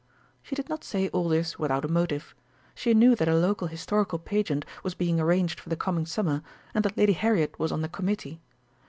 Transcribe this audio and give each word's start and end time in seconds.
She 0.41 0.55
did 0.55 0.67
not 0.67 0.83
say 0.83 1.09
all 1.09 1.29
this 1.29 1.59
without 1.59 1.85
a 1.85 1.87
motive. 1.87 2.33
She 2.73 2.95
knew 2.95 3.15
that 3.15 3.27
a 3.27 3.35
local 3.35 3.67
Historical 3.67 4.17
Pageant 4.17 4.65
was 4.81 4.95
being 4.95 5.19
arranged 5.19 5.59
for 5.59 5.69
the 5.69 5.75
coming 5.75 6.07
Summer, 6.07 6.41
and 6.73 6.83
that 6.83 6.97
Lady 6.97 7.13
Harriet 7.13 7.59
was 7.59 7.71
on 7.71 7.83
the 7.83 7.87
Committee. 7.87 8.41